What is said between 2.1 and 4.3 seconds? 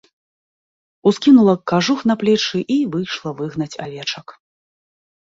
на плечы і выйшла выгнаць авечак.